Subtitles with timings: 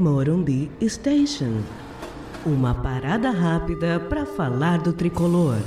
[0.00, 1.60] Morumbi Station.
[2.46, 5.58] Uma parada rápida para falar do tricolor.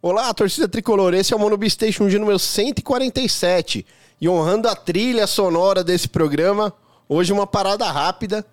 [0.00, 1.12] Olá, torcida tricolor.
[1.12, 3.84] Esse é o Morumbi Station de número 147.
[4.18, 6.72] E honrando a trilha sonora desse programa,
[7.06, 8.44] hoje uma parada rápida.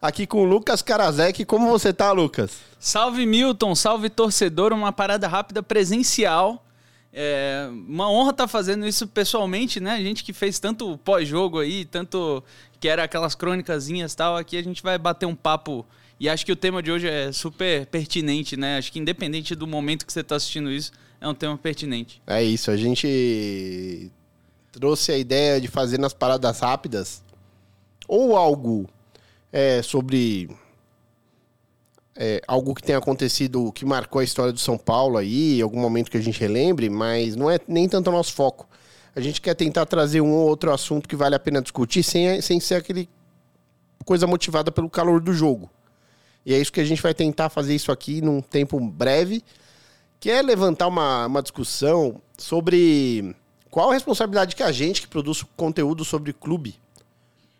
[0.00, 1.44] Aqui com o Lucas Karasek.
[1.44, 2.52] Como você tá, Lucas?
[2.78, 6.64] Salve Milton, salve torcedor, uma parada rápida presencial.
[7.12, 9.92] É uma honra estar tá fazendo isso pessoalmente, né?
[9.92, 12.42] A gente que fez tanto pós-jogo aí, tanto
[12.78, 15.84] que era aquelas crônicazinhas tal, aqui a gente vai bater um papo
[16.20, 18.76] e acho que o tema de hoje é super pertinente, né?
[18.76, 22.20] Acho que independente do momento que você está assistindo isso, é um tema pertinente.
[22.26, 24.10] É isso, a gente
[24.70, 27.22] trouxe a ideia de fazer nas paradas rápidas
[28.06, 28.86] ou algo
[29.50, 30.50] é, sobre
[32.16, 36.10] é, algo que tenha acontecido que marcou a história do São Paulo aí, algum momento
[36.10, 38.68] que a gente relembre, mas não é nem tanto o nosso foco.
[39.14, 42.40] A gente quer tentar trazer um ou outro assunto que vale a pena discutir sem,
[42.40, 43.08] sem ser aquele
[44.04, 45.70] coisa motivada pelo calor do jogo.
[46.44, 49.44] E é isso que a gente vai tentar fazer isso aqui num tempo breve,
[50.18, 53.34] que é levantar uma, uma discussão sobre
[53.70, 56.76] qual a responsabilidade que a gente que produz conteúdo sobre clube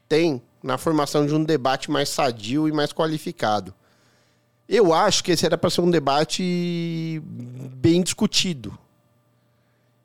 [0.09, 3.73] tem na formação de um debate mais sadio e mais qualificado.
[4.73, 8.79] Eu acho que esse era para ser um debate bem discutido.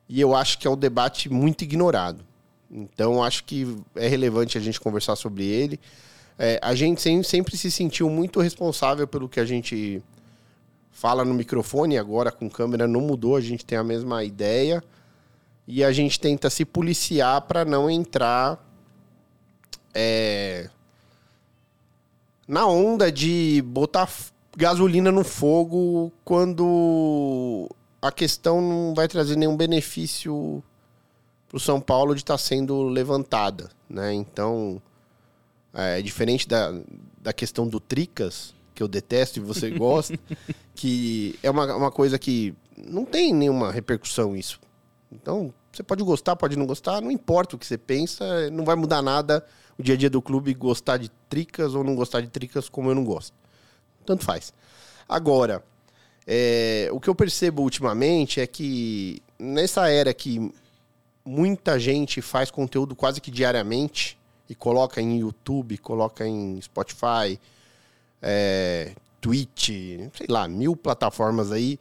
[0.08, 2.24] E eu acho que é um debate muito ignorado.
[2.68, 5.78] Então, acho que é relevante a gente conversar sobre ele.
[6.36, 10.02] É, a gente sempre se sentiu muito responsável pelo que a gente
[10.90, 14.82] fala no microfone, agora com câmera não mudou, a gente tem a mesma ideia.
[15.64, 18.68] E a gente tenta se policiar para não entrar
[19.94, 20.68] é,
[22.48, 24.08] na onda de botar
[24.56, 27.68] gasolina no fogo quando
[28.00, 30.62] a questão não vai trazer nenhum benefício
[31.46, 34.14] para o São Paulo de estar tá sendo levantada, né?
[34.14, 34.80] Então,
[35.74, 36.72] é diferente da,
[37.20, 40.18] da questão do Tricas, que eu detesto e você gosta,
[40.74, 44.58] que é uma, uma coisa que não tem nenhuma repercussão isso.
[45.12, 48.74] Então, você pode gostar, pode não gostar, não importa o que você pensa, não vai
[48.74, 49.44] mudar nada
[49.78, 52.90] o dia a dia do clube gostar de Tricas ou não gostar de Tricas como
[52.90, 53.34] eu não gosto
[54.06, 54.52] tanto faz.
[55.08, 55.62] Agora,
[56.26, 60.52] é, o que eu percebo ultimamente é que nessa era que
[61.24, 64.18] muita gente faz conteúdo quase que diariamente
[64.48, 67.38] e coloca em YouTube, coloca em Spotify,
[68.22, 69.68] é, Twitch,
[70.14, 71.78] sei lá, mil plataformas aí,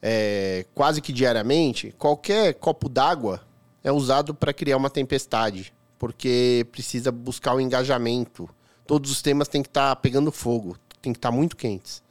[0.00, 3.40] é, quase que diariamente, qualquer copo d'água
[3.82, 8.48] é usado para criar uma tempestade, porque precisa buscar o engajamento.
[8.86, 12.02] Todos os temas têm que estar tá pegando fogo, tem que estar tá muito quentes.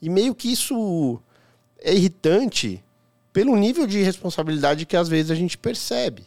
[0.00, 1.20] E meio que isso
[1.80, 2.82] é irritante
[3.32, 6.24] pelo nível de responsabilidade que às vezes a gente percebe.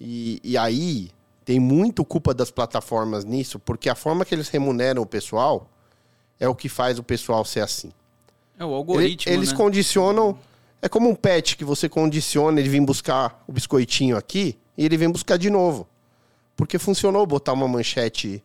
[0.00, 1.10] E, e aí
[1.44, 5.68] tem muito culpa das plataformas nisso, porque a forma que eles remuneram o pessoal
[6.40, 7.92] é o que faz o pessoal ser assim.
[8.58, 9.32] É o algoritmo.
[9.32, 9.56] Eles né?
[9.56, 10.38] condicionam.
[10.80, 14.96] É como um pet que você condiciona ele vir buscar o biscoitinho aqui e ele
[14.96, 15.86] vem buscar de novo.
[16.56, 18.42] Porque funcionou botar uma manchete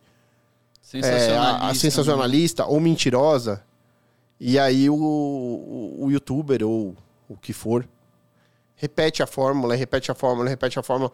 [0.90, 1.32] Sensacionalista.
[1.32, 3.62] É, a, a sensacionalista ou mentirosa.
[4.40, 6.96] E aí o, o, o, youtuber ou
[7.28, 7.86] o que for
[8.74, 11.12] repete a fórmula, repete a fórmula, repete a fórmula.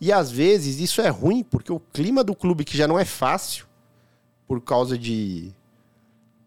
[0.00, 3.04] E às vezes isso é ruim, porque o clima do clube, que já não é
[3.04, 3.66] fácil,
[4.46, 5.52] por causa de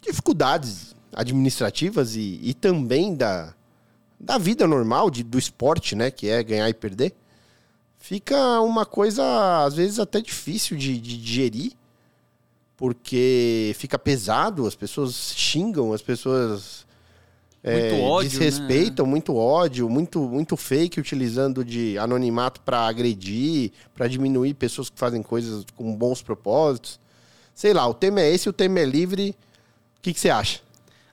[0.02, 3.54] dificuldades administrativas e, e também da,
[4.20, 6.10] da vida normal, de, do esporte, né?
[6.10, 7.14] Que é ganhar e perder.
[8.00, 11.74] Fica uma coisa, às vezes, até difícil de, de digerir
[12.82, 16.84] porque fica pesado, as pessoas xingam, as pessoas
[17.64, 19.12] é, ódio, desrespeitam, né?
[19.12, 25.22] muito ódio, muito, muito fake utilizando de anonimato para agredir, para diminuir pessoas que fazem
[25.22, 27.00] coisas com bons propósitos.
[27.54, 29.36] Sei lá, o tema é esse, o tema é livre.
[30.00, 30.62] O que, que você acha?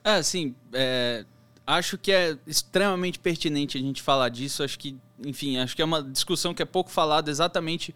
[0.03, 1.23] É, assim, é,
[1.67, 4.63] acho que é extremamente pertinente a gente falar disso.
[4.63, 7.93] Acho que, enfim, acho que é uma discussão que é pouco falada exatamente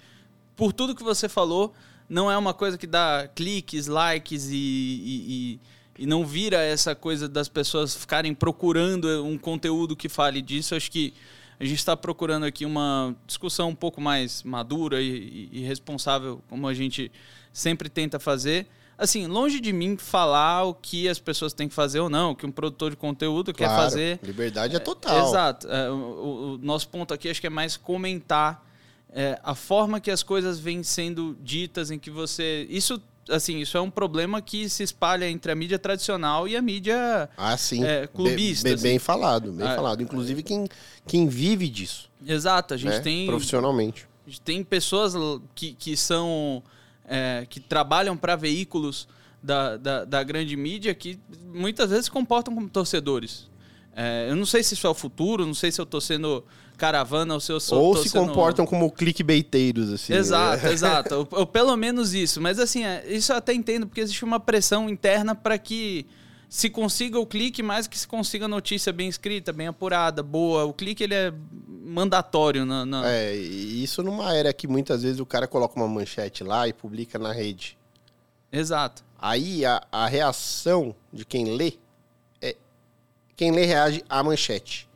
[0.55, 1.73] por tudo que você falou
[2.09, 5.59] não é uma coisa que dá cliques, likes e, e,
[5.99, 10.75] e, não vira essa coisa das pessoas ficarem procurando um conteúdo que fale disso.
[10.75, 11.13] Acho que
[11.59, 16.67] a gente está procurando aqui uma discussão um pouco mais madura e, e, responsável, como
[16.67, 17.11] a gente
[17.51, 18.67] sempre tenta fazer.
[18.97, 22.35] Assim, longe de mim falar o que as pessoas têm que fazer ou não, o
[22.35, 24.19] que um produtor de conteúdo claro, quer fazer.
[24.23, 25.17] Liberdade é total.
[25.17, 25.67] É, exato.
[25.67, 28.63] É, o, o, nosso ponto aqui acho que é mais comentar
[29.13, 32.65] é, a forma que as coisas vêm sendo ditas, em que você.
[32.69, 32.99] Isso,
[33.29, 37.29] assim, isso é um problema que se espalha entre a mídia tradicional e a mídia
[37.37, 37.83] ah, sim.
[37.83, 38.69] É, clubista.
[38.69, 38.99] Bem, bem, assim.
[38.99, 40.01] falado, bem ah, falado.
[40.01, 40.67] Inclusive quem,
[41.05, 42.09] quem vive disso.
[42.25, 42.99] Exato, a gente né?
[43.01, 43.27] tem.
[43.27, 44.07] Profissionalmente.
[44.43, 45.13] Tem pessoas
[45.53, 46.63] que, que são.
[47.05, 49.07] É, que trabalham para veículos
[49.43, 51.19] da, da, da, grande mídia que
[51.53, 53.49] muitas vezes se comportam como torcedores.
[53.95, 56.43] É, eu não sei se isso é o futuro, não sei se eu estou sendo
[56.77, 57.81] caravana ou se eu sou.
[57.81, 58.27] Ou se sendo...
[58.27, 60.13] comportam como clickbaiteiros, assim.
[60.13, 61.15] Exato, exato.
[61.15, 62.41] ou, ou, pelo menos isso.
[62.41, 66.07] Mas assim, é, isso eu até entendo, porque existe uma pressão interna para que
[66.49, 70.65] se consiga o clique, mais que se consiga notícia bem escrita, bem apurada, boa.
[70.65, 71.33] O clique ele é
[71.83, 72.65] mandatório.
[72.65, 73.09] Na, na...
[73.09, 77.17] É, isso numa era que muitas vezes o cara coloca uma manchete lá e publica
[77.17, 77.77] na rede.
[78.51, 79.03] Exato.
[79.19, 81.82] Aí a, a reação de quem lê é.
[83.35, 84.87] Quem lê reage à manchete.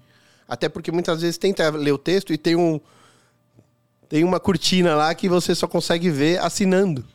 [0.48, 2.80] Até porque muitas vezes tenta ler o texto e tem um.
[4.08, 7.06] Tem uma cortina lá que você só consegue ver assinando.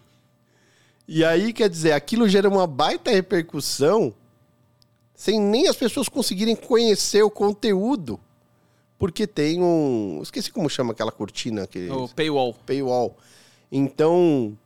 [1.09, 4.15] E aí, quer dizer, aquilo gera uma baita repercussão
[5.15, 8.21] sem nem as pessoas conseguirem conhecer o conteúdo.
[8.99, 10.21] Porque tem um.
[10.23, 11.67] Esqueci como chama aquela cortina.
[11.67, 11.89] Que...
[11.89, 12.55] O paywall.
[12.67, 13.17] Paywall.
[13.71, 14.57] Então.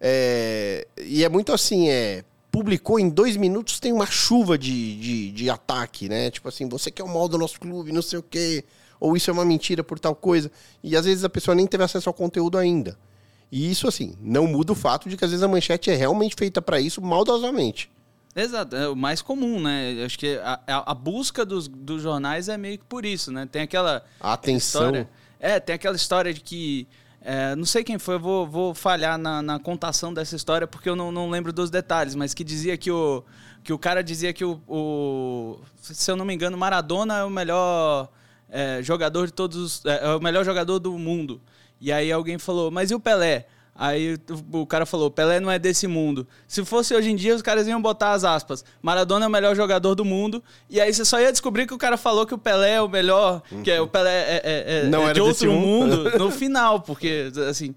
[0.00, 0.86] É...
[1.00, 2.24] E é muito assim, é.
[2.54, 6.30] Publicou em dois minutos, tem uma chuva de, de, de ataque, né?
[6.30, 8.64] Tipo assim, você quer o mal do nosso clube, não sei o quê.
[9.00, 10.48] Ou isso é uma mentira por tal coisa.
[10.80, 12.96] E às vezes a pessoa nem teve acesso ao conteúdo ainda.
[13.50, 16.36] E isso, assim, não muda o fato de que às vezes a manchete é realmente
[16.38, 17.90] feita para isso maldosamente.
[18.36, 20.04] Exato, é o mais comum, né?
[20.04, 23.48] Acho que a, a, busca dos, dos jornais é meio que por isso, né?
[23.50, 24.04] Tem aquela.
[24.20, 24.82] Atenção.
[24.82, 25.10] História,
[25.40, 26.86] é, tem aquela história de que.
[27.26, 30.90] É, não sei quem foi, eu vou, vou falhar na, na, contação dessa história porque
[30.90, 33.24] eu não, não lembro dos detalhes, mas que dizia que o,
[33.62, 37.30] que o cara dizia que o, o Se eu não me engano, Maradona é o
[37.30, 38.10] melhor
[38.50, 39.82] é, jogador de todos.
[39.86, 41.40] É, é o melhor jogador do mundo.
[41.80, 43.46] E aí alguém falou, mas e o Pelé?
[43.76, 44.16] Aí
[44.52, 46.26] o cara falou: Pelé não é desse mundo.
[46.46, 48.64] Se fosse hoje em dia, os caras iam botar as aspas.
[48.80, 50.42] Maradona é o melhor jogador do mundo.
[50.70, 52.88] E aí você só ia descobrir que o cara falou que o Pelé é o
[52.88, 56.80] melhor, que é, o Pelé é, é, é, não é de outro mundo no final,
[56.80, 57.74] porque assim.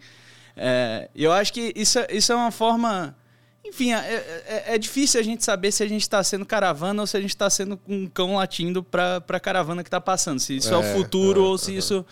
[0.59, 3.15] É, eu acho que isso, isso é uma forma.
[3.63, 7.07] Enfim, é, é, é difícil a gente saber se a gente está sendo caravana ou
[7.07, 10.39] se a gente está sendo um cão latindo para a caravana que está passando.
[10.39, 12.05] Se isso é, o futuro ou se isso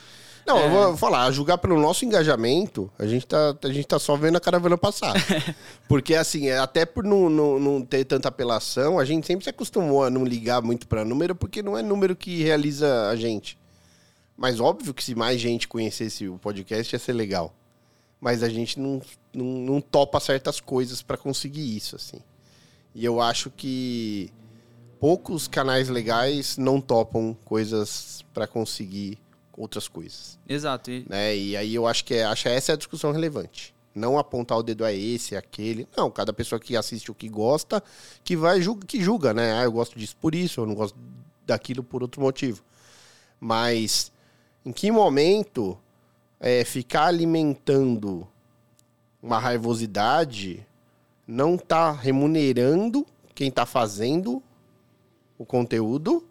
[0.46, 0.66] não, é...
[0.66, 4.16] eu vou falar, a julgar pelo nosso engajamento, a gente tá, a gente tá só
[4.16, 5.14] vendo a caravana passar.
[5.88, 9.50] Porque, assim, é, até por não, não, não ter tanta apelação, a gente sempre se
[9.50, 13.58] acostumou a não ligar muito para número, porque não é número que realiza a gente.
[14.38, 17.54] Mas óbvio que se mais gente conhecesse o podcast ia ser legal.
[18.20, 19.02] Mas a gente não,
[19.34, 22.20] não, não topa certas coisas para conseguir isso, assim.
[22.94, 24.32] E eu acho que
[25.00, 29.18] poucos canais legais não topam coisas para conseguir
[29.58, 30.38] outras coisas.
[30.48, 30.92] Exato.
[30.92, 31.06] E...
[31.08, 31.36] Né?
[31.36, 33.74] e aí eu acho que é, acho essa é a discussão relevante.
[33.94, 35.88] Não apontar o dedo a esse, aquele.
[35.96, 37.82] Não, cada pessoa que assiste o que gosta,
[38.24, 39.54] que vai julga, que julga, né?
[39.54, 40.98] Ah, eu gosto disso por isso, eu não gosto
[41.46, 42.62] daquilo por outro motivo.
[43.40, 44.12] Mas
[44.66, 45.78] em que momento
[46.40, 48.28] é, ficar alimentando
[49.22, 50.66] uma raivosidade
[51.26, 54.44] não está remunerando quem está fazendo
[55.38, 56.26] o conteúdo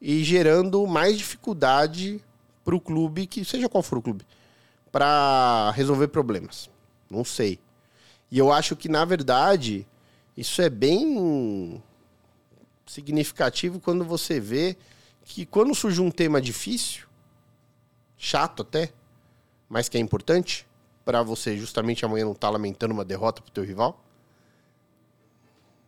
[0.00, 2.22] e gerando mais dificuldade
[2.64, 4.24] para o clube, que seja qual for o clube,
[4.90, 6.70] para resolver problemas.
[7.10, 7.58] Não sei.
[8.30, 9.86] E eu acho que, na verdade,
[10.36, 11.82] isso é bem
[12.86, 14.76] significativo quando você vê
[15.24, 17.06] que quando surge um tema difícil,
[18.16, 18.92] chato até,
[19.68, 20.66] mas que é importante
[21.04, 24.02] para você justamente amanhã não estar tá lamentando uma derrota pro teu rival,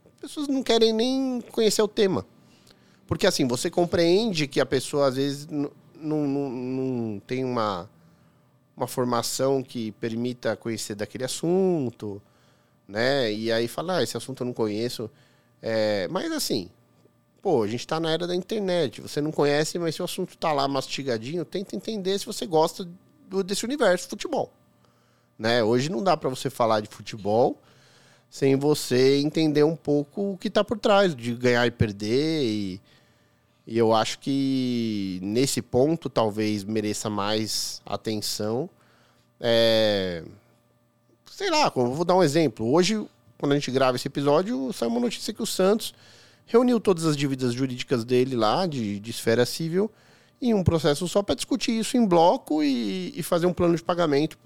[0.06, 2.26] as pessoas não querem nem conhecer o tema.
[3.12, 5.46] Porque assim, você compreende que a pessoa às vezes
[6.00, 7.86] não, tem uma,
[8.74, 12.22] uma formação que permita conhecer daquele assunto,
[12.88, 13.30] né?
[13.30, 15.10] E aí fala, ah, esse assunto eu não conheço.
[15.60, 16.70] É, mas assim,
[17.42, 19.02] pô, a gente está na era da internet.
[19.02, 22.88] Você não conhece, mas se o assunto está lá mastigadinho, tenta entender se você gosta
[23.28, 24.50] do, desse universo futebol.
[25.38, 25.62] Né?
[25.62, 27.60] Hoje não dá para você falar de futebol
[28.30, 32.80] sem você entender um pouco o que está por trás de ganhar e perder e
[33.66, 38.68] e eu acho que nesse ponto talvez mereça mais atenção.
[39.40, 40.24] É...
[41.30, 42.70] Sei lá, vou dar um exemplo.
[42.70, 43.06] Hoje,
[43.38, 45.94] quando a gente grava esse episódio, saiu uma notícia que o Santos
[46.44, 49.90] reuniu todas as dívidas jurídicas dele lá, de, de esfera civil,
[50.40, 53.82] em um processo só para discutir isso em bloco e, e fazer um plano de
[53.82, 54.36] pagamento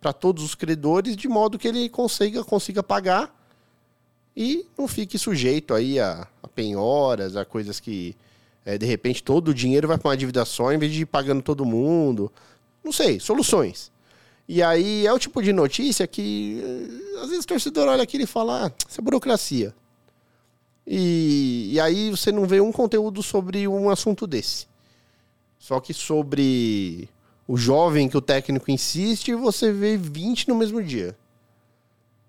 [0.00, 3.34] para todos os credores, de modo que ele consiga, consiga pagar
[4.36, 8.16] e não fique sujeito aí a, a penhoras, a coisas que
[8.68, 11.06] é, de repente todo o dinheiro vai para uma dívida só em vez de ir
[11.06, 12.30] pagando todo mundo.
[12.84, 13.90] Não sei, soluções.
[14.46, 18.24] E aí é o tipo de notícia que eh, às vezes o torcedor olha aquilo
[18.24, 19.74] e fala, ah, isso é burocracia.
[20.86, 24.66] E, e aí você não vê um conteúdo sobre um assunto desse.
[25.58, 27.08] Só que sobre
[27.46, 31.16] o jovem que o técnico insiste você vê 20 no mesmo dia.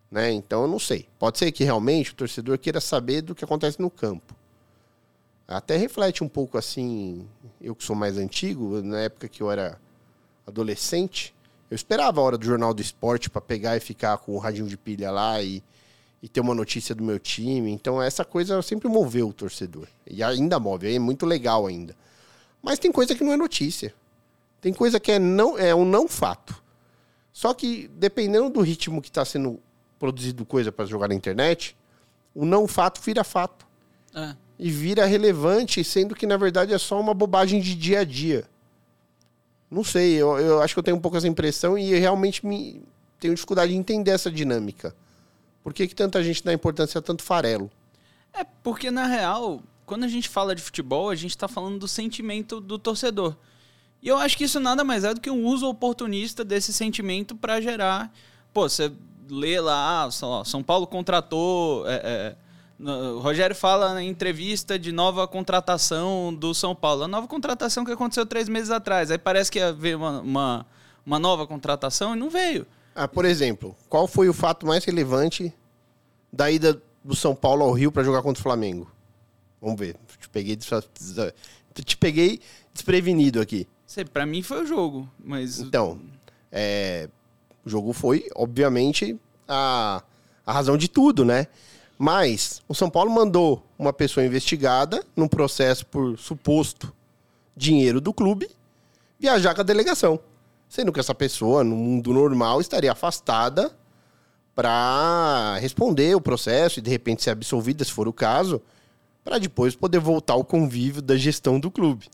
[0.10, 0.32] Né?
[0.32, 1.06] Então eu não sei.
[1.20, 4.39] Pode ser que realmente o torcedor queira saber do que acontece no campo.
[5.50, 7.28] Até reflete um pouco assim,
[7.60, 9.82] eu que sou mais antigo, na época que eu era
[10.46, 11.34] adolescente,
[11.72, 14.68] eu esperava a hora do Jornal do Esporte para pegar e ficar com o radinho
[14.68, 15.64] de pilha lá e,
[16.22, 17.72] e ter uma notícia do meu time.
[17.72, 19.88] Então essa coisa sempre moveu o torcedor.
[20.06, 21.96] E ainda move, é muito legal ainda.
[22.62, 23.92] Mas tem coisa que não é notícia.
[24.62, 26.62] Tem coisa que é, não, é um não fato.
[27.34, 29.60] Só que, dependendo do ritmo que está sendo
[29.98, 31.76] produzido coisa para jogar na internet,
[32.36, 33.66] o não fato vira fato.
[34.14, 34.36] É.
[34.60, 38.46] E vira relevante, sendo que, na verdade, é só uma bobagem de dia a dia.
[39.72, 42.84] Não sei, eu, eu acho que eu tenho um pouco essa impressão e realmente me
[43.20, 44.96] tenho dificuldade de entender essa dinâmica.
[45.64, 47.70] Por que, que tanta gente dá importância a tanto farelo?
[48.34, 51.88] É porque, na real, quando a gente fala de futebol, a gente está falando do
[51.88, 53.36] sentimento do torcedor.
[54.02, 57.36] E eu acho que isso nada mais é do que um uso oportunista desse sentimento
[57.36, 58.14] para gerar.
[58.54, 58.92] Pô, você
[59.30, 60.10] lê lá,
[60.46, 61.88] São Paulo contratou.
[61.88, 62.36] É, é,
[62.80, 67.04] o Rogério fala na entrevista de nova contratação do São Paulo.
[67.04, 69.12] A nova contratação que aconteceu três meses atrás.
[69.12, 70.66] Aí parece que ia haver uma, uma,
[71.06, 72.66] uma nova contratação e não veio.
[72.96, 75.54] Ah, por exemplo, qual foi o fato mais relevante
[76.32, 78.90] da ida do São Paulo ao Rio para jogar contra o Flamengo?
[79.62, 79.98] Vamos ver.
[80.20, 82.40] Te peguei, te peguei
[82.74, 83.68] desprevenido aqui.
[84.14, 85.60] Para mim foi o jogo, mas.
[85.60, 86.00] Então,
[86.52, 87.10] é,
[87.66, 90.02] o jogo foi, obviamente, a,
[90.46, 91.48] a razão de tudo, né?
[92.02, 96.94] Mas o São Paulo mandou uma pessoa investigada num processo por suposto
[97.58, 98.50] dinheiro do clube
[99.20, 100.18] viajar com a delegação.
[100.70, 103.70] Sendo que essa pessoa, no mundo normal, estaria afastada
[104.56, 108.62] para responder o processo e de repente ser absolvida, se for o caso,
[109.22, 112.08] para depois poder voltar ao convívio da gestão do clube.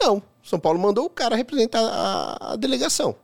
[0.00, 3.14] Não, São Paulo mandou o cara representar a, a delegação.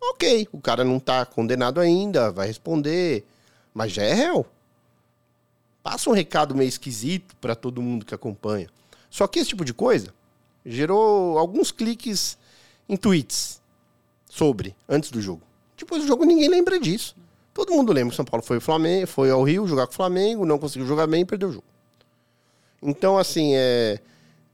[0.00, 3.26] Ok, o cara não está condenado ainda, vai responder,
[3.74, 4.46] mas já é réu
[5.84, 8.68] passa um recado meio esquisito para todo mundo que acompanha.
[9.10, 10.14] Só que esse tipo de coisa
[10.64, 12.38] gerou alguns cliques
[12.88, 13.60] em tweets
[14.26, 15.42] sobre antes do jogo.
[15.76, 17.14] Depois do jogo ninguém lembra disso.
[17.52, 20.46] Todo mundo lembra que São Paulo foi, Flamengo, foi ao Rio jogar com o Flamengo,
[20.46, 21.66] não conseguiu jogar bem e perdeu o jogo.
[22.82, 24.00] Então, assim, é,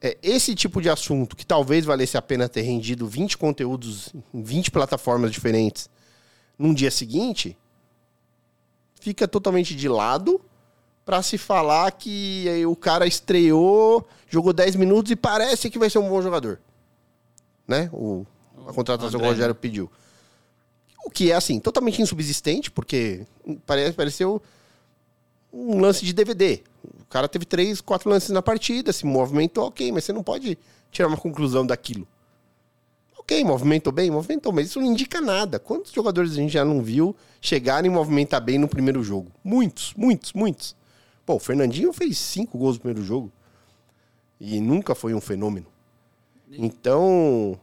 [0.02, 4.42] é esse tipo de assunto que talvez valesse a pena ter rendido 20 conteúdos em
[4.42, 5.88] 20 plataformas diferentes
[6.58, 7.56] num dia seguinte,
[9.00, 10.40] fica totalmente de lado
[11.04, 15.98] para se falar que o cara estreou, jogou 10 minutos e parece que vai ser
[15.98, 16.60] um bom jogador.
[17.66, 17.90] Né?
[17.92, 18.24] O,
[18.66, 19.90] a contratação que o Rogério pediu.
[21.04, 23.26] O que é, assim, totalmente insubsistente, porque
[23.66, 24.42] parece, pareceu
[25.52, 26.62] um lance de DVD.
[27.00, 30.58] O cara teve três, quatro lances na partida, se movimentou, ok, mas você não pode
[30.90, 32.06] tirar uma conclusão daquilo.
[33.18, 35.58] Ok, movimentou bem, movimentou, mas isso não indica nada.
[35.58, 39.30] Quantos jogadores a gente já não viu chegarem e movimentar bem no primeiro jogo?
[39.42, 40.74] Muitos, muitos, muitos.
[41.30, 43.30] Pô, o Fernandinho fez cinco gols no primeiro jogo.
[44.40, 45.66] E nunca foi um fenômeno.
[46.50, 47.56] Então,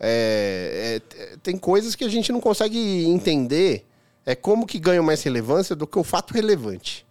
[0.00, 3.86] é, é, tem coisas que a gente não consegue entender
[4.24, 7.06] é como que ganham mais relevância do que o fato relevante.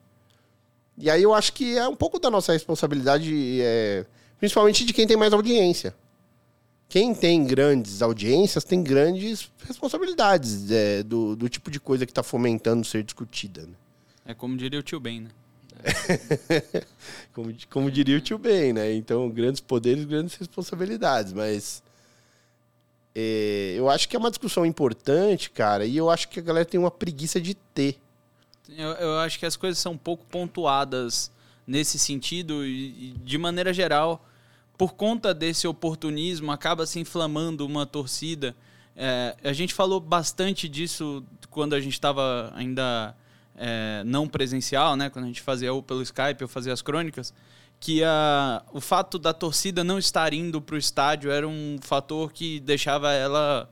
[0.98, 4.06] E aí eu acho que é um pouco da nossa responsabilidade, é,
[4.38, 5.96] principalmente de quem tem mais audiência.
[6.90, 12.22] Quem tem grandes audiências tem grandes responsabilidades é, do, do tipo de coisa que está
[12.22, 13.62] fomentando ser discutida.
[13.62, 13.76] Né?
[14.26, 15.30] É como diria o tio Ben, né?
[17.34, 18.94] como, como diria o tio Ben, né?
[18.94, 21.34] Então, grandes poderes, grandes responsabilidades.
[21.34, 21.84] Mas
[23.14, 26.66] é, eu acho que é uma discussão importante, cara, e eu acho que a galera
[26.66, 27.98] tem uma preguiça de ter.
[28.70, 31.32] Eu, eu acho que as coisas são um pouco pontuadas
[31.66, 34.26] nesse sentido e, de maneira geral,
[34.78, 38.56] por conta desse oportunismo, acaba se inflamando uma torcida.
[38.96, 43.16] É, a gente falou bastante disso quando a gente estava ainda
[43.58, 45.10] é, não presencial, né?
[45.10, 47.34] Quando a gente fazia ou pelo Skype ou fazia as crônicas,
[47.80, 52.32] que a, o fato da torcida não estar indo para o estádio era um fator
[52.32, 53.70] que deixava ela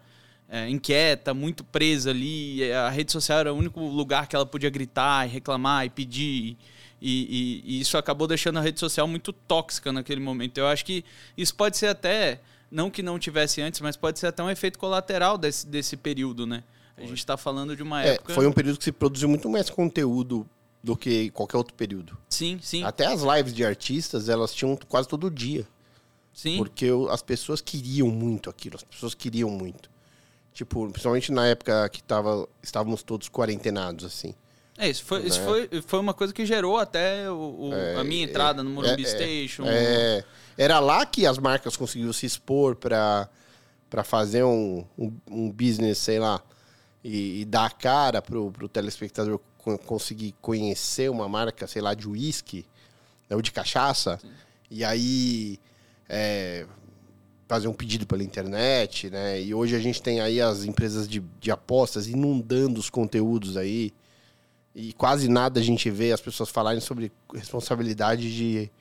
[0.49, 2.71] é, inquieta, muito presa ali.
[2.71, 6.57] A rede social era o único lugar que ela podia gritar e reclamar e pedir.
[7.01, 10.57] E, e, e, isso acabou deixando a rede social muito tóxica naquele momento.
[10.57, 11.03] Eu acho que
[11.35, 12.39] isso pode ser até,
[12.71, 16.45] não que não tivesse antes, mas pode ser até um efeito colateral desse, desse período,
[16.45, 16.63] né?
[16.97, 18.33] A gente está falando de uma é, época.
[18.33, 20.47] Foi um período que se produziu muito mais conteúdo
[20.83, 22.17] do que qualquer outro período.
[22.29, 22.83] Sim, sim.
[22.83, 25.67] Até as lives de artistas, elas tinham quase todo dia.
[26.33, 26.57] Sim.
[26.57, 29.89] Porque as pessoas queriam muito aquilo, as pessoas queriam muito.
[30.53, 34.35] Tipo, principalmente na época que tava, estávamos todos quarentenados, assim.
[34.77, 35.27] É, isso foi, né?
[35.27, 38.63] isso foi, foi uma coisa que gerou até o, o é, a minha entrada é,
[38.63, 39.63] no Morumbi é, é, Station.
[39.65, 40.23] É,
[40.57, 43.29] era lá que as marcas conseguiam se expor para
[43.89, 46.41] para fazer um, um, um, business, sei lá,
[47.03, 49.39] e, e dar a cara pro, pro telespectador
[49.85, 52.65] conseguir conhecer uma marca, sei lá, de uísque,
[53.29, 54.29] né, ou de cachaça, Sim.
[54.69, 55.59] e aí
[56.09, 56.65] é,
[57.47, 59.41] fazer um pedido pela internet, né?
[59.41, 63.93] E hoje a gente tem aí as empresas de, de apostas inundando os conteúdos aí.
[64.75, 68.71] E quase nada a gente vê as pessoas falarem sobre responsabilidade de,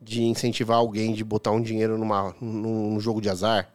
[0.00, 3.70] de incentivar alguém de botar um dinheiro numa, num, num jogo de azar.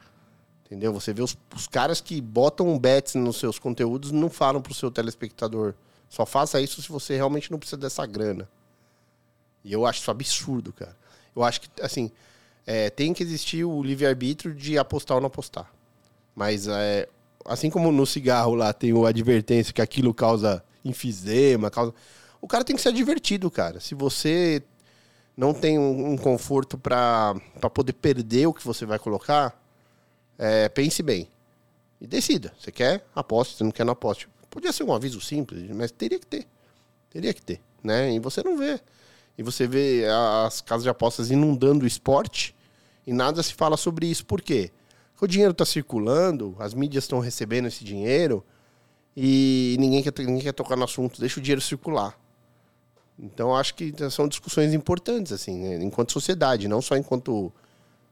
[0.74, 0.92] Entendeu?
[0.92, 4.90] Você vê os, os caras que botam bets nos seus conteúdos não falam pro seu
[4.90, 5.76] telespectador.
[6.10, 8.50] Só faça isso se você realmente não precisa dessa grana.
[9.64, 10.98] E eu acho isso absurdo, cara.
[11.36, 12.10] Eu acho que, assim,
[12.66, 15.72] é, tem que existir o livre-arbítrio de apostar ou não apostar.
[16.36, 17.08] Mas, é,
[17.46, 21.94] assim como no cigarro lá tem o advertência que aquilo causa enfisema, causa...
[22.42, 23.80] O cara tem que ser divertido, cara.
[23.80, 24.64] Se você
[25.38, 27.36] não tem um, um conforto para
[27.72, 29.63] poder perder o que você vai colocar,
[30.38, 31.28] é, pense bem.
[32.00, 32.54] E decida.
[32.60, 33.58] Você quer, aposte.
[33.58, 34.28] Você não quer, não aposte.
[34.50, 36.46] Podia ser um aviso simples, mas teria que ter.
[37.10, 38.14] Teria que ter, né?
[38.14, 38.80] E você não vê.
[39.38, 40.06] E você vê
[40.46, 42.56] as casas de apostas inundando o esporte
[43.06, 44.26] e nada se fala sobre isso.
[44.26, 44.72] Por quê?
[45.12, 48.44] Porque o dinheiro está circulando, as mídias estão recebendo esse dinheiro
[49.16, 52.18] e ninguém quer, ninguém quer tocar no assunto, deixa o dinheiro circular.
[53.18, 55.84] Então acho que são discussões importantes, assim, né?
[55.84, 57.52] enquanto sociedade, não só enquanto,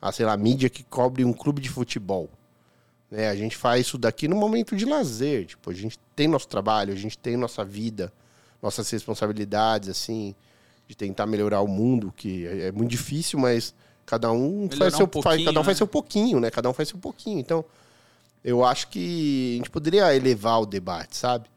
[0.01, 2.29] ah, sei lá, mídia que cobre um clube de futebol.
[3.09, 3.29] Né?
[3.29, 5.45] A gente faz isso daqui no momento de lazer.
[5.45, 8.11] Tipo, a gente tem nosso trabalho, a gente tem nossa vida,
[8.61, 10.33] nossas responsabilidades, assim,
[10.87, 15.05] de tentar melhorar o mundo, que é, é muito difícil, mas cada um faz seu,
[15.05, 15.77] um faz, cada um faz né?
[15.77, 16.49] seu pouquinho, né?
[16.49, 17.39] Cada um faz seu pouquinho.
[17.39, 17.63] Então,
[18.43, 21.47] eu acho que a gente poderia elevar o debate, sabe?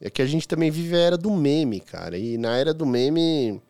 [0.00, 2.16] É que a gente também vive a era do meme, cara.
[2.16, 3.60] E na era do meme.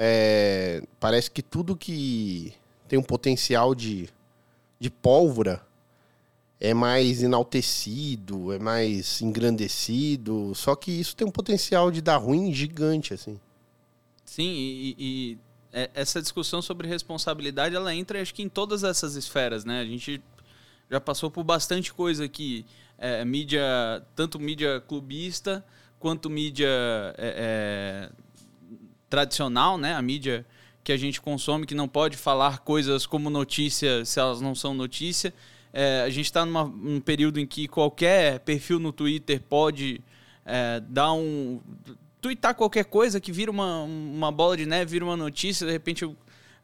[0.00, 2.54] É, parece que tudo que
[2.86, 4.08] tem um potencial de,
[4.78, 5.60] de pólvora
[6.60, 10.54] é mais enaltecido, é mais engrandecido.
[10.54, 13.40] Só que isso tem um potencial de dar ruim gigante, assim.
[14.24, 15.38] Sim, e, e
[15.72, 19.80] é, essa discussão sobre responsabilidade, ela entra, acho que em todas essas esferas, né?
[19.80, 20.22] A gente
[20.88, 22.64] já passou por bastante coisa aqui.
[22.96, 23.60] É, mídia,
[24.14, 25.64] tanto mídia clubista,
[25.98, 26.68] quanto mídia
[27.16, 28.10] é, é,
[29.08, 29.94] tradicional, né?
[29.94, 30.44] A mídia
[30.84, 34.72] que a gente consome, que não pode falar coisas como notícia se elas não são
[34.72, 35.34] notícia.
[35.72, 40.00] É, a gente está num período em que qualquer perfil no Twitter pode
[40.46, 41.60] é, dar um.
[42.20, 46.04] Twittar qualquer coisa que vira uma, uma bola de neve, vira uma notícia, de repente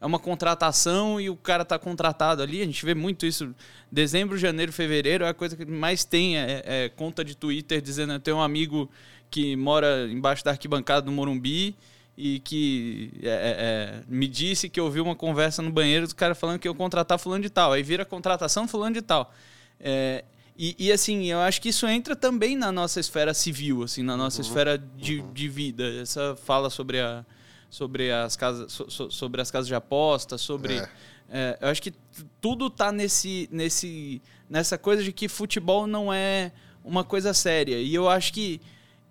[0.01, 2.61] é uma contratação e o cara está contratado ali.
[2.61, 3.55] A gente vê muito isso.
[3.91, 8.13] Dezembro, janeiro, fevereiro é a coisa que mais tem é, é conta de Twitter dizendo:
[8.13, 8.89] eu tenho um amigo
[9.29, 11.75] que mora embaixo da arquibancada do Morumbi
[12.17, 16.33] e que é, é, é, me disse que ouviu uma conversa no banheiro do cara
[16.33, 17.73] falando que eu contratar fulano de tal.
[17.73, 19.33] Aí vira contratação fulano de tal.
[19.79, 20.23] É,
[20.57, 24.15] e, e, assim, eu acho que isso entra também na nossa esfera civil, assim, na
[24.15, 25.33] nossa uhum, esfera de, uhum.
[25.33, 25.83] de vida.
[26.01, 27.25] Essa fala sobre, a,
[27.69, 30.77] sobre, as, casas, so, sobre as casas de aposta, sobre...
[30.77, 30.89] É.
[31.27, 31.91] É, eu acho que
[32.39, 36.51] tudo está nesse, nesse, nessa coisa de que futebol não é
[36.83, 37.81] uma coisa séria.
[37.81, 38.61] E eu acho que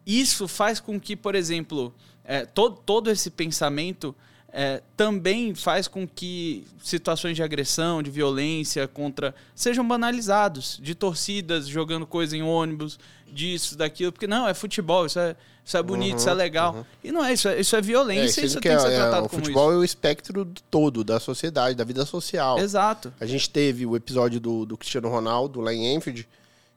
[0.07, 1.93] isso faz com que, por exemplo
[2.25, 4.15] é, todo, todo esse pensamento
[4.57, 11.67] é, também faz com que situações de agressão, de violência contra sejam banalizados, de torcidas
[11.67, 12.99] jogando coisa em ônibus,
[13.35, 15.35] disso, daquilo, porque não, é futebol, isso é,
[15.65, 16.75] isso é bonito, uhum, isso é uhum, legal.
[16.75, 16.85] Uhum.
[17.03, 19.27] E não é isso, é, isso é violência, é, isso tem que ser é, tratado
[19.27, 19.77] é, como O futebol isso.
[19.77, 22.59] é o espectro todo da sociedade, da vida social.
[22.59, 23.13] Exato.
[23.19, 26.29] A gente teve o episódio do, do Cristiano Ronaldo lá em Enfield,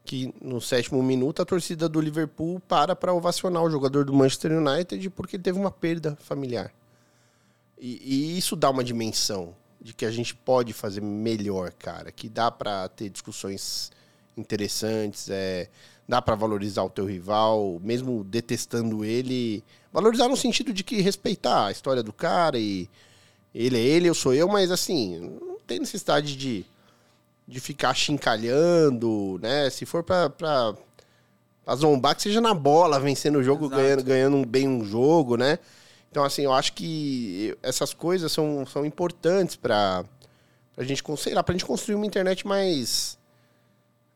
[0.07, 4.53] que no sétimo minuto a torcida do Liverpool para para ovacionar o jogador do Manchester
[4.53, 6.71] United porque teve uma perda familiar.
[7.77, 12.29] E, e, isso dá uma dimensão de que a gente pode fazer melhor, cara, que
[12.29, 13.91] dá para ter discussões
[14.35, 15.69] interessantes, é,
[16.07, 21.67] dá para valorizar o teu rival, mesmo detestando ele, valorizar no sentido de que respeitar
[21.67, 22.89] a história do cara e
[23.53, 26.65] ele é ele, eu sou eu, mas assim, não tem necessidade de
[27.47, 29.69] de ficar chincalhando, né?
[29.69, 30.75] Se for pra, pra,
[31.63, 35.57] pra zombar, que seja na bola, vencendo o jogo, ganhando, ganhando bem um jogo, né?
[36.11, 40.03] Então, assim, eu acho que essas coisas são, são importantes pra,
[40.75, 43.17] pra gente, sei lá, pra gente construir uma internet mais...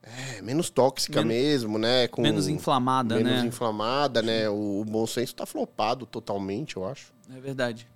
[0.03, 2.07] É, menos tóxica menos, mesmo, né?
[2.07, 3.37] Com, menos inflamada, menos né?
[3.37, 4.49] Menos inflamada, né?
[4.49, 7.13] O, o, bom senso tá flopado totalmente, eu acho.
[7.31, 7.87] É verdade.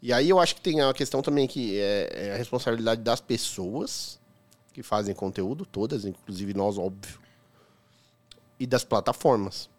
[0.00, 3.20] E aí eu acho que tem a questão também que é, é a responsabilidade das
[3.20, 4.20] pessoas,
[4.74, 7.20] que fazem conteúdo, todas, inclusive nós, óbvio,
[8.58, 9.70] e das plataformas.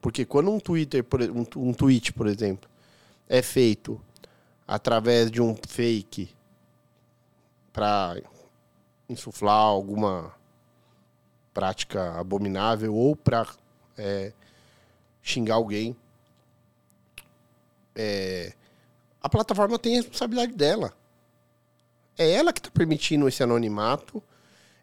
[0.00, 2.68] Porque quando um Twitter, um, um tweet, por exemplo,
[3.28, 4.00] é feito
[4.66, 6.28] através de um fake
[7.72, 8.20] para
[9.08, 10.34] insuflar alguma
[11.54, 13.46] prática abominável ou para
[13.96, 14.32] é,
[15.22, 15.96] xingar alguém.
[17.94, 18.54] É,
[19.22, 20.92] a plataforma tem a responsabilidade dela.
[22.18, 24.22] É ela que está permitindo esse anonimato.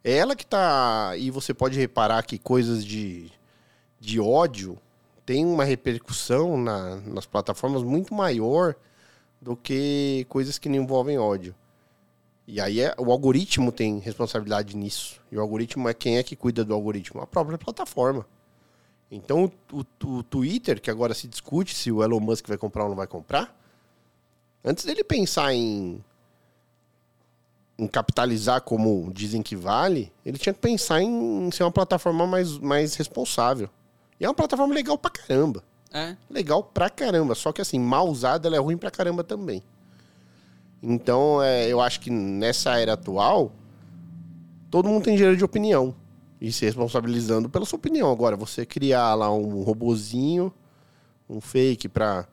[0.10, 1.14] É ela que está.
[1.18, 3.32] E você pode reparar que coisas de,
[4.00, 4.78] de ódio
[5.24, 8.76] tem uma repercussão na, nas plataformas muito maior
[9.40, 11.54] do que coisas que não envolvem ódio.
[12.48, 15.22] E aí é, o algoritmo tem responsabilidade nisso.
[15.32, 17.22] E o algoritmo é quem é que cuida do algoritmo?
[17.22, 18.26] A própria plataforma.
[19.12, 22.84] Então o, o, o Twitter, que agora se discute se o Elon Musk vai comprar
[22.84, 23.56] ou não vai comprar,
[24.64, 26.04] antes dele pensar em,
[27.80, 32.58] em capitalizar como dizem que vale, ele tinha que pensar em, ser uma plataforma mais,
[32.58, 33.70] mais responsável.
[34.20, 35.64] E é uma plataforma legal pra caramba.
[35.94, 36.18] É.
[36.30, 37.34] Legal pra caramba.
[37.36, 39.64] Só que assim, mal usada, ela é ruim pra caramba também.
[40.84, 43.52] Então, é, eu acho que nessa era atual,
[44.70, 45.96] todo mundo tem direito de opinião.
[46.42, 48.12] E se responsabilizando pela sua opinião.
[48.12, 50.54] Agora, você criar lá um robozinho,
[51.30, 52.28] um fake pra,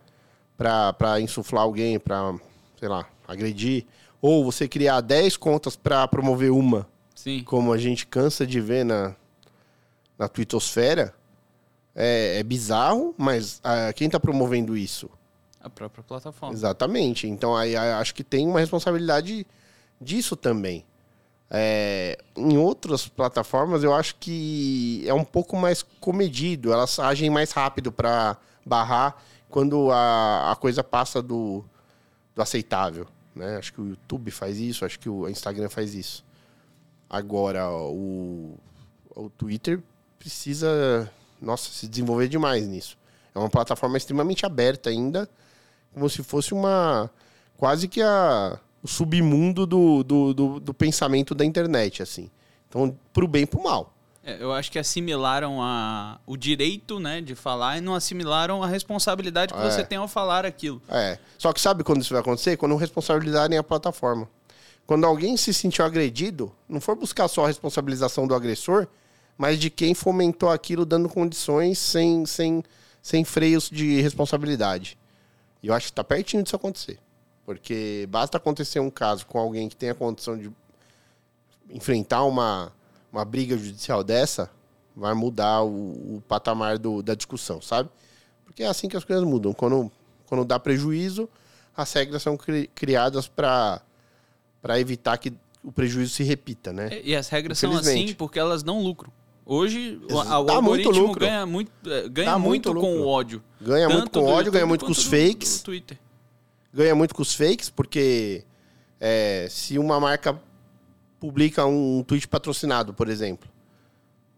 [0.56, 2.34] pra, pra insuflar alguém, pra,
[2.78, 3.86] sei lá, agredir.
[4.20, 7.42] Ou você criar 10 contas pra promover uma, Sim.
[7.44, 9.14] como a gente cansa de ver na,
[10.18, 11.14] na twittosfera,
[11.94, 15.08] é, é bizarro, mas ah, quem tá promovendo isso?
[15.60, 16.54] A própria plataforma.
[16.54, 17.26] Exatamente.
[17.26, 19.46] Então aí acho que tem uma responsabilidade
[20.00, 20.84] disso também.
[21.50, 27.52] É, em outras plataformas eu acho que é um pouco mais comedido, elas agem mais
[27.52, 29.16] rápido para barrar
[29.48, 31.64] quando a, a coisa passa do,
[32.34, 33.06] do aceitável.
[33.36, 33.56] Né?
[33.56, 36.24] Acho que o YouTube faz isso, acho que o Instagram faz isso.
[37.08, 38.58] Agora, o,
[39.14, 39.80] o Twitter
[40.18, 42.98] precisa, nossa, se desenvolver demais nisso.
[43.34, 45.28] É uma plataforma extremamente aberta ainda,
[45.92, 47.10] como se fosse uma.
[47.58, 52.30] quase que a, o submundo do, do, do, do pensamento da internet, assim.
[52.68, 53.92] Então, pro bem e pro mal.
[54.26, 58.66] É, eu acho que assimilaram a, o direito né, de falar e não assimilaram a
[58.66, 59.70] responsabilidade que É.
[59.70, 60.82] você tem ao falar aquilo.
[60.88, 61.16] É.
[61.38, 62.56] Só que sabe quando isso vai acontecer?
[62.56, 64.28] Quando responsabilizarem a plataforma.
[64.84, 68.88] Quando alguém se sentiu agredido, não for buscar só a responsabilização do agressor,
[69.38, 72.64] mas de quem fomentou aquilo dando condições sem, sem,
[73.00, 74.98] sem freios de responsabilidade.
[75.62, 76.98] E eu acho que está pertinho disso acontecer.
[77.44, 80.50] Porque basta acontecer um caso com alguém que tenha condição de
[81.70, 82.72] enfrentar uma,
[83.12, 84.50] uma briga judicial dessa,
[84.94, 87.88] vai mudar o, o patamar do, da discussão, sabe?
[88.44, 89.52] Porque é assim que as coisas mudam.
[89.52, 89.90] Quando,
[90.26, 91.28] quando dá prejuízo,
[91.76, 93.80] as regras são cri- criadas para
[94.78, 96.88] evitar que o prejuízo se repita, né?
[96.92, 99.12] É, E as regras são assim porque elas não lucram.
[99.44, 100.50] Hoje, o, a- o muito
[100.88, 101.20] algoritmo lucro.
[101.20, 103.42] ganha muito, eh, ganha muito, muito com o ódio.
[103.60, 105.58] Ganha muito Tanto com do ódio, ganha YouTube muito com os do- fakes.
[105.60, 105.98] do Twitter.
[106.74, 108.44] ganha muito com os fakes, porque
[109.00, 110.40] é, se uma marca
[111.20, 113.48] publica um tweet patrocinado, por exemplo,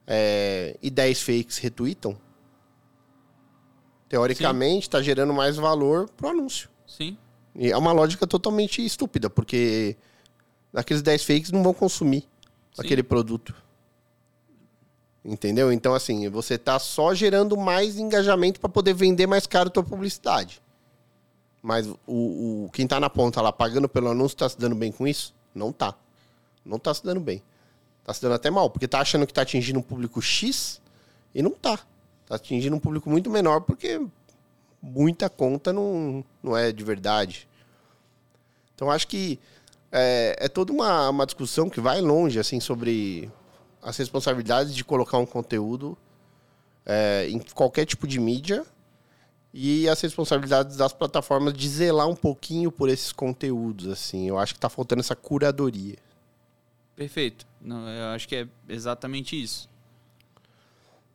[0.07, 2.17] é, e 10 fakes retweetam,
[4.09, 6.69] teoricamente está gerando mais valor pro anúncio.
[6.87, 7.17] Sim.
[7.55, 9.97] E é uma lógica totalmente estúpida, porque
[10.73, 12.83] aqueles 10 fakes não vão consumir Sim.
[12.83, 13.55] aquele produto.
[15.25, 15.71] Entendeu?
[15.73, 19.83] Então, assim, você tá só gerando mais engajamento para poder vender mais caro a tua
[19.83, 20.63] publicidade.
[21.61, 24.91] Mas o, o- quem tá na ponta lá pagando pelo anúncio tá se dando bem
[24.93, 25.35] com isso?
[25.55, 25.95] Não tá.
[26.69, 27.43] Não tá se dando bem.
[28.05, 30.81] Tá se dando até mal, porque tá achando que tá atingindo um público X
[31.35, 31.79] e não tá.
[32.27, 34.01] Tá atingindo um público muito menor porque
[34.81, 37.49] muita conta não, não é de verdade.
[38.75, 39.39] Então acho que
[39.91, 43.31] é, é toda uma, uma discussão que vai longe assim sobre
[43.83, 45.97] as responsabilidades de colocar um conteúdo
[46.85, 48.65] é, em qualquer tipo de mídia
[49.53, 54.29] e as responsabilidades das plataformas de zelar um pouquinho por esses conteúdos assim.
[54.29, 55.97] Eu acho que tá faltando essa curadoria.
[56.99, 57.47] Perfeito.
[57.63, 59.71] Não, eu acho que é exatamente isso.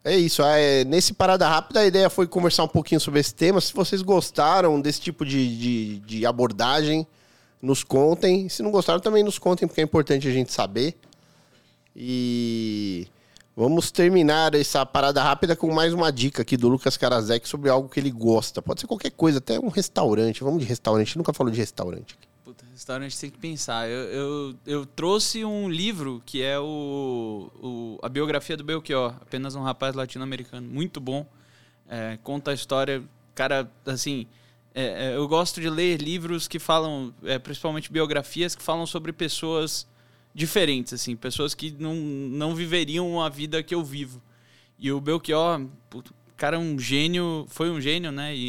[0.02, 0.42] É isso.
[0.42, 3.60] É, nesse Parada Rápida, a ideia foi conversar um pouquinho sobre esse tema.
[3.60, 7.06] Se vocês gostaram desse tipo de, de, de abordagem,
[7.62, 8.48] nos contem.
[8.48, 10.96] Se não gostaram, também nos contem, porque é importante a gente saber.
[11.94, 13.06] E
[13.54, 17.90] vamos terminar essa Parada Rápida com mais uma dica aqui do Lucas Karasek sobre algo
[17.90, 18.62] que ele gosta.
[18.62, 20.46] Pode ser qualquer coisa, até um restaurante.
[20.46, 21.18] Vamos de restaurante.
[21.18, 22.18] Nunca falou de restaurante.
[22.54, 23.90] Puta, restaurante tem que pensar.
[23.90, 29.56] Eu, eu, eu trouxe um livro que é o, o- a biografia do Belchior, apenas
[29.56, 31.26] um rapaz latino-americano, muito bom.
[31.90, 34.28] É, conta a história, cara, assim.
[34.76, 39.12] é, é, eu gosto de ler livros que falam, é, principalmente biografias que falam sobre
[39.12, 39.88] pessoas
[40.34, 44.22] diferentes, assim, pessoas que não, não viveriam a vida que eu vivo.
[44.78, 48.36] E o Belchior, puto, cara, um gênio, foi um gênio, né?
[48.36, 48.48] E,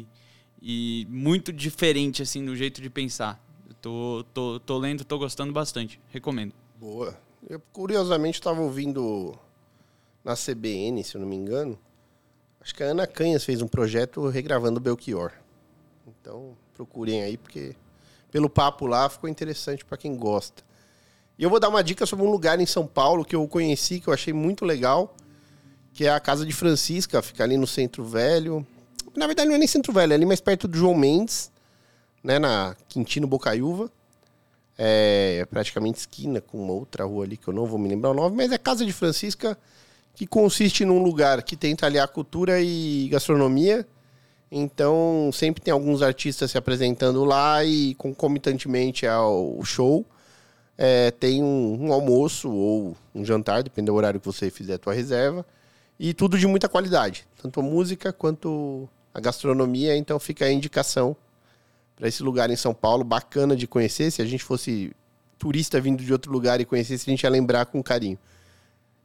[0.00, 0.06] e,
[0.62, 3.44] e muito diferente, assim, no jeito de pensar.
[3.68, 6.00] Eu tô, tô, tô lendo, tô gostando bastante.
[6.10, 6.54] Recomendo.
[6.78, 7.18] Boa.
[7.50, 9.36] Eu, curiosamente, estava ouvindo
[10.22, 11.76] na CBN, se eu não me engano.
[12.60, 15.32] Acho que a Ana Canhas fez um projeto regravando Belchior.
[16.06, 17.74] Então, procurem aí, porque
[18.30, 20.62] pelo papo lá ficou interessante para quem gosta.
[21.36, 23.98] E eu vou dar uma dica sobre um lugar em São Paulo que eu conheci,
[23.98, 25.16] que eu achei muito legal,
[25.92, 28.64] que é a Casa de Francisca, fica ali no Centro Velho.
[29.14, 31.50] Na verdade, não é nem Centro Velho, é ali mais perto do João Mendes,
[32.22, 33.90] né, na Quintino Bocaiúva.
[34.78, 38.14] É praticamente esquina com uma outra rua ali que eu não vou me lembrar o
[38.14, 39.56] nome, mas é Casa de Francisca,
[40.14, 43.86] que consiste num lugar que tenta aliar cultura e gastronomia.
[44.50, 50.04] Então, sempre tem alguns artistas se apresentando lá e concomitantemente ao show,
[50.76, 54.78] é, tem um, um, almoço ou um jantar, depende do horário que você fizer a
[54.78, 55.46] tua reserva.
[55.98, 59.96] E tudo de muita qualidade, tanto a música quanto a gastronomia.
[59.96, 61.16] Então, fica a indicação
[61.96, 64.10] para esse lugar em São Paulo, bacana de conhecer.
[64.10, 64.92] Se a gente fosse
[65.38, 68.18] turista vindo de outro lugar e conhecesse, a gente ia lembrar com carinho.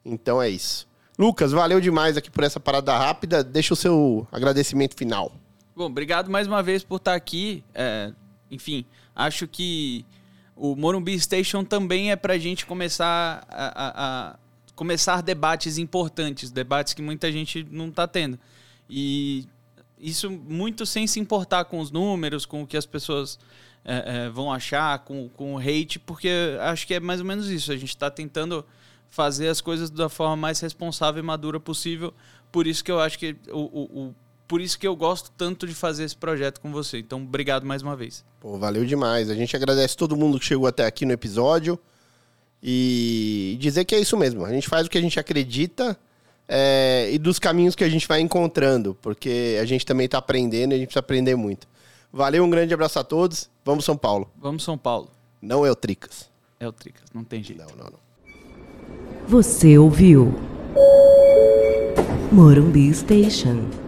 [0.06, 0.88] Então é isso.
[1.17, 3.43] Lucas, valeu demais aqui por essa parada rápida.
[3.43, 5.32] Deixa o seu agradecimento final.
[5.76, 7.63] Bom, obrigado mais uma vez por estar aqui.
[7.74, 8.12] É,
[8.52, 10.06] enfim, acho que
[10.56, 14.39] o Morumbi Station também é para a gente começar a, a, a,
[14.76, 18.39] começar debates importantes, debates que muita gente não está tendo.
[18.89, 19.48] E
[19.99, 23.39] isso muito sem se importar com os números, com o que as pessoas
[23.83, 26.29] é, é, vão achar, com, com o hate, porque
[26.62, 27.71] acho que é mais ou menos isso.
[27.71, 28.65] A gente está tentando
[29.10, 32.13] fazer as coisas da forma mais responsável e madura possível.
[32.51, 34.15] Por isso que eu acho que o, o, o,
[34.47, 36.99] por isso que eu gosto tanto de fazer esse projeto com você.
[36.99, 38.23] Então, obrigado mais uma vez.
[38.39, 39.29] Pô, valeu demais.
[39.29, 41.79] A gente agradece todo mundo que chegou até aqui no episódio
[42.62, 44.45] e dizer que é isso mesmo.
[44.45, 45.97] A gente faz o que a gente acredita
[46.47, 50.71] é, e dos caminhos que a gente vai encontrando, porque a gente também está aprendendo
[50.71, 51.67] e a gente precisa aprender muito.
[52.12, 53.49] Valeu, um grande abraço a todos.
[53.65, 54.31] Vamos São Paulo.
[54.38, 55.10] Vamos São Paulo.
[55.41, 56.29] Não é o Tricas.
[56.60, 57.60] É o Tricas, não tem jeito.
[57.60, 57.99] Não, não, não.
[59.27, 60.33] Você ouviu
[62.31, 63.87] Morumbi Station.